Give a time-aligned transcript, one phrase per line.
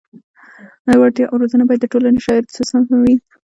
[0.99, 3.15] وړتیا او روزنه باید د ټولنې شرایطو سره سم وي.